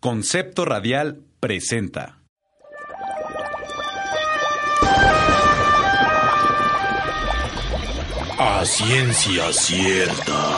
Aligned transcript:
Concepto 0.00 0.64
Radial 0.64 1.20
presenta. 1.40 2.22
A 8.38 8.64
ciencia 8.64 9.52
cierta. 9.52 10.56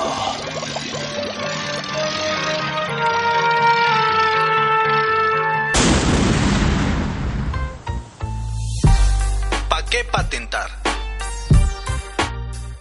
¿Para 9.69 9.87
qué 9.91 10.05
patentar? 10.13 10.71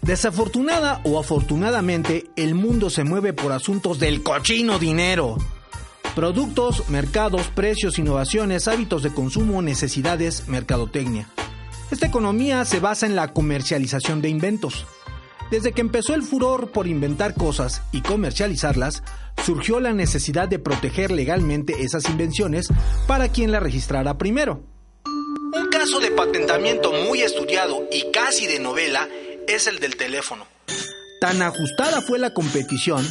Desafortunada 0.04 1.02
o 1.06 1.20
afortunadamente, 1.20 2.26
el 2.36 2.54
mundo 2.54 2.92
se 2.92 3.04
mueve 3.04 3.34
por 3.34 3.52
asuntos 3.52 3.98
del 3.98 4.22
cochino 4.22 4.78
dinero. 4.78 5.38
Productos, 6.16 6.90
mercados, 6.90 7.48
precios, 7.48 7.98
innovaciones, 7.98 8.68
hábitos 8.68 9.02
de 9.02 9.14
consumo, 9.14 9.62
necesidades, 9.62 10.50
mercadotecnia. 10.50 11.30
Esta 11.90 12.06
economía 12.06 12.66
se 12.66 12.82
basa 12.82 13.06
en 13.06 13.16
la 13.16 13.30
comercialización 13.30 14.22
de 14.22 14.28
inventos. 14.28 14.86
Desde 15.52 15.72
que 15.72 15.80
empezó 15.80 16.14
el 16.14 16.24
furor 16.24 16.72
por 16.72 16.88
inventar 16.88 17.34
cosas 17.34 17.82
y 17.94 18.02
comercializarlas, 18.02 19.04
surgió 19.44 19.80
la 19.80 19.94
necesidad 19.94 20.50
de 20.50 20.60
proteger 20.60 21.12
legalmente 21.12 21.82
esas 21.82 22.10
invenciones 22.10 22.68
para 23.08 23.30
quien 23.30 23.54
las 23.54 23.64
registrara 23.64 24.18
primero. 24.18 24.64
Un 25.06 25.70
caso 25.70 26.02
de 26.02 26.12
patentamiento 26.12 26.92
muy 26.92 27.22
estudiado 27.22 27.84
y 27.90 28.12
casi 28.12 28.48
de 28.48 28.60
novela 28.60 29.08
es 29.48 29.68
el 29.68 29.80
del 29.80 29.96
teléfono. 29.96 30.46
Tan 31.22 31.42
ajustada 31.42 32.02
fue 32.02 32.20
la 32.20 32.34
competición 32.34 33.06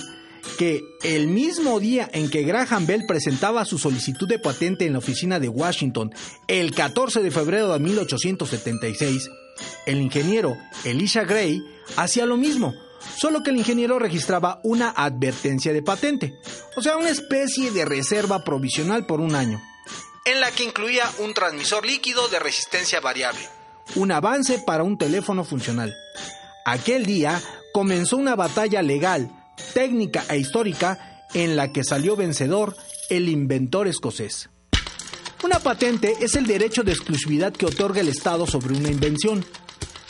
que 0.61 0.99
el 1.05 1.27
mismo 1.27 1.81
día 1.81 2.11
en 2.13 2.29
que 2.29 2.43
Graham 2.43 2.85
Bell 2.85 3.07
presentaba 3.07 3.65
su 3.65 3.79
solicitud 3.79 4.29
de 4.29 4.39
patente 4.39 4.85
en 4.85 4.93
la 4.93 4.99
oficina 4.99 5.41
de 5.41 5.49
Washington, 5.49 6.15
el 6.49 6.75
14 6.75 7.23
de 7.23 7.31
febrero 7.31 7.73
de 7.73 7.79
1876, 7.79 9.31
el 9.87 10.03
ingeniero 10.03 10.59
Elisha 10.85 11.25
Gray 11.25 11.63
hacía 11.97 12.27
lo 12.27 12.37
mismo, 12.37 12.75
solo 13.17 13.43
que 13.43 13.49
el 13.49 13.57
ingeniero 13.57 13.99
registraba 13.99 14.61
una 14.63 14.91
advertencia 14.91 15.73
de 15.73 15.81
patente, 15.81 16.39
o 16.77 16.83
sea, 16.83 16.99
una 16.99 17.09
especie 17.09 17.71
de 17.71 17.87
reserva 17.87 18.45
provisional 18.45 19.07
por 19.07 19.21
un 19.21 19.37
año, 19.37 19.63
en 20.27 20.41
la 20.41 20.51
que 20.51 20.65
incluía 20.65 21.11
un 21.21 21.33
transmisor 21.33 21.87
líquido 21.87 22.29
de 22.29 22.39
resistencia 22.39 23.01
variable, 23.01 23.41
un 23.95 24.13
avance 24.13 24.63
para 24.67 24.83
un 24.83 24.99
teléfono 24.99 25.43
funcional. 25.43 25.97
Aquel 26.67 27.07
día 27.07 27.41
comenzó 27.73 28.19
una 28.19 28.37
batalla 28.37 28.83
legal, 28.83 29.40
técnica 29.75 30.25
e 30.29 30.39
histórica 30.39 31.27
en 31.35 31.57
la 31.57 31.73
que 31.73 31.85
salió 31.85 32.17
vencedor 32.17 32.77
el 33.09 33.29
inventor 33.29 33.89
escocés. 33.89 34.51
Una 35.43 35.59
patente 35.59 36.15
es 36.21 36.35
el 36.35 36.47
derecho 36.47 36.83
de 36.83 36.93
exclusividad 36.93 37.53
que 37.53 37.67
otorga 37.67 38.01
el 38.01 38.09
Estado 38.09 38.47
sobre 38.47 38.77
una 38.77 38.91
invención. 38.91 39.45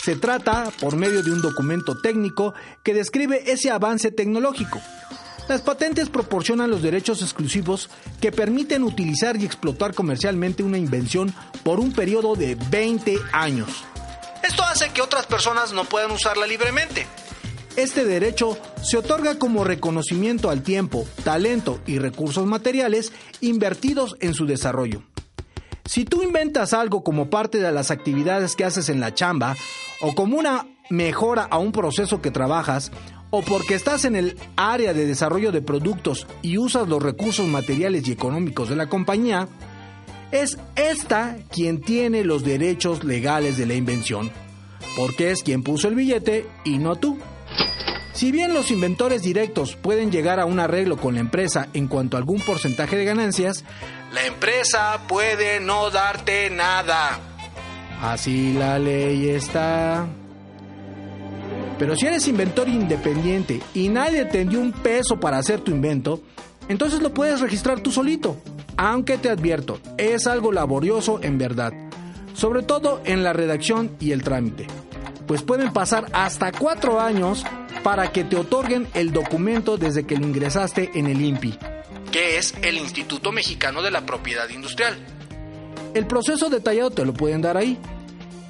Se 0.02 0.16
trata 0.16 0.72
por 0.80 0.96
medio 0.96 1.22
de 1.22 1.30
un 1.30 1.40
documento 1.40 2.00
técnico 2.00 2.54
que 2.82 2.94
describe 2.94 3.50
ese 3.50 3.70
avance 3.70 4.10
tecnológico. 4.10 4.80
Las 5.48 5.62
patentes 5.62 6.08
proporcionan 6.08 6.70
los 6.70 6.82
derechos 6.82 7.22
exclusivos 7.22 7.90
que 8.20 8.32
permiten 8.32 8.82
utilizar 8.82 9.36
y 9.36 9.44
explotar 9.44 9.94
comercialmente 9.94 10.62
una 10.62 10.78
invención 10.78 11.34
por 11.64 11.80
un 11.80 11.92
periodo 11.92 12.36
de 12.36 12.56
20 12.70 13.18
años. 13.32 13.84
Esto 14.42 14.62
hace 14.62 14.90
que 14.90 15.02
otras 15.02 15.26
personas 15.26 15.72
no 15.72 15.84
puedan 15.84 16.10
usarla 16.12 16.46
libremente. 16.46 17.06
Este 17.76 18.04
derecho 18.04 18.58
se 18.82 18.96
otorga 18.96 19.38
como 19.38 19.64
reconocimiento 19.64 20.50
al 20.50 20.62
tiempo, 20.62 21.06
talento 21.24 21.80
y 21.86 21.98
recursos 21.98 22.46
materiales 22.46 23.12
invertidos 23.40 24.16
en 24.20 24.34
su 24.34 24.46
desarrollo. 24.46 25.02
Si 25.84 26.04
tú 26.04 26.22
inventas 26.22 26.72
algo 26.72 27.02
como 27.02 27.30
parte 27.30 27.58
de 27.58 27.72
las 27.72 27.90
actividades 27.90 28.54
que 28.54 28.64
haces 28.64 28.88
en 28.88 29.00
la 29.00 29.14
chamba, 29.14 29.56
o 30.00 30.14
como 30.14 30.36
una 30.36 30.66
mejora 30.88 31.45
a 31.45 31.58
un 31.58 31.72
proceso 31.72 32.20
que 32.20 32.30
trabajas, 32.30 32.90
o 33.30 33.42
porque 33.42 33.74
estás 33.74 34.05
en 34.05 34.16
el 34.16 34.36
área 34.56 34.92
de 34.92 35.06
desarrollo 35.06 35.52
de 35.52 35.62
productos 35.62 36.27
y 36.42 36.58
usas 36.58 36.89
los 36.89 37.02
recursos 37.02 37.46
materiales 37.46 38.06
y 38.08 38.12
económicos 38.12 38.68
de 38.68 38.77
la 38.77 38.89
compañía, 38.89 39.48
es 40.33 40.58
esta 40.77 41.36
quien 41.50 41.80
tiene 41.80 42.24
los 42.24 42.45
derechos 42.45 43.05
legales 43.05 43.56
de 43.56 43.66
la 43.66 43.74
invención, 43.74 44.30
porque 44.96 45.30
es 45.30 45.42
quien 45.42 45.62
puso 45.62 45.89
el 45.89 45.95
billete 45.95 46.46
y 46.64 46.78
no 46.78 46.96
tú. 46.96 47.18
Si 48.12 48.32
bien 48.32 48.52
los 48.52 48.70
inventores 48.70 49.22
directos 49.22 49.76
pueden 49.76 50.10
llegar 50.10 50.40
a 50.40 50.44
un 50.44 50.58
arreglo 50.58 50.96
con 50.96 51.14
la 51.14 51.20
empresa 51.20 51.68
en 51.74 51.86
cuanto 51.86 52.16
a 52.16 52.20
algún 52.20 52.40
porcentaje 52.40 52.96
de 52.96 53.04
ganancias, 53.04 53.64
la 54.12 54.26
empresa 54.26 55.00
puede 55.06 55.60
no 55.60 55.90
darte 55.90 56.50
nada. 56.50 57.20
Así 58.02 58.52
la 58.54 58.78
ley 58.78 59.28
está. 59.28 60.06
Pero 61.78 61.96
si 61.96 62.06
eres 62.06 62.26
inventor 62.28 62.68
independiente 62.68 63.60
y 63.74 63.88
nadie 63.88 64.24
te 64.24 64.44
dio 64.44 64.60
un 64.60 64.72
peso 64.72 65.18
para 65.18 65.38
hacer 65.38 65.60
tu 65.60 65.70
invento, 65.70 66.20
entonces 66.68 67.00
lo 67.00 67.14
puedes 67.14 67.40
registrar 67.40 67.80
tú 67.80 67.90
solito. 67.90 68.36
Aunque 68.77 69.18
te 69.18 69.30
advierto, 69.30 69.78
es 69.98 70.27
algo 70.27 70.52
laborioso 70.52 71.20
en 71.22 71.38
verdad, 71.38 71.72
sobre 72.34 72.62
todo 72.62 73.00
en 73.04 73.22
la 73.22 73.32
redacción 73.32 73.96
y 74.00 74.12
el 74.12 74.22
trámite, 74.22 74.66
pues 75.27 75.42
pueden 75.42 75.72
pasar 75.72 76.06
hasta 76.12 76.52
cuatro 76.52 77.00
años 77.00 77.44
para 77.83 78.13
que 78.13 78.25
te 78.25 78.36
otorguen 78.36 78.89
el 78.95 79.13
documento 79.13 79.77
desde 79.77 80.05
que 80.05 80.17
lo 80.17 80.27
ingresaste 80.27 80.91
en 80.95 81.07
el 81.07 81.20
INPI, 81.20 81.58
que 82.13 82.36
es 82.39 82.55
el 82.63 82.77
Instituto 82.77 83.33
Mexicano 83.33 83.83
de 83.83 83.91
la 83.91 84.05
Propiedad 84.07 84.48
Industrial. 84.48 84.97
El 85.95 86.07
proceso 86.07 86.48
detallado 86.48 86.91
te 86.91 87.05
lo 87.05 87.13
pueden 87.13 87.42
dar 87.42 87.57
ahí, 87.57 87.79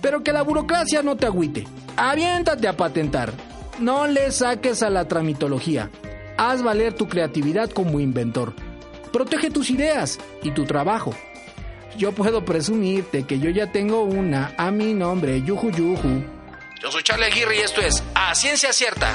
pero 0.03 0.23
que 0.23 0.33
la 0.33 0.43
burocracia 0.43 1.03
no 1.03 1.17
te 1.17 1.27
agüite. 1.27 1.67
Aviéntate 1.97 2.69
a 2.69 2.77
patentar. 2.77 3.33
No 3.79 4.07
le 4.07 4.31
saques 4.31 4.83
a 4.83 4.91
la 4.91 5.09
tramitología. 5.09 5.91
Haz 6.37 6.63
valer 6.63 6.95
tu 6.95 7.09
creatividad 7.09 7.71
como 7.71 8.01
inventor. 8.01 8.55
Protege 9.13 9.51
tus 9.51 9.71
ideas 9.71 10.19
y 10.43 10.51
tu 10.53 10.65
trabajo. 10.65 11.15
Yo 11.97 12.13
puedo 12.13 12.45
presumirte 12.45 13.25
que 13.25 13.39
yo 13.39 13.51
ya 13.51 13.73
tengo 13.73 14.05
una 14.05 14.55
a 14.57 14.71
mi 14.71 14.95
nombre, 14.95 15.43
Yuju 15.43 15.71
Yuju. 15.71 16.40
Yo 16.81 16.91
soy 16.91 17.03
Charlie 17.03 17.27
Aguirre 17.27 17.57
y 17.57 17.61
esto 17.61 17.83
es 17.83 18.03
A 18.15 18.35
Ciencia 18.35 18.73
Cierta. 18.73 19.15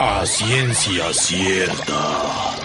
A 0.00 0.26
ciencia 0.26 1.12
cierta. 1.12 2.61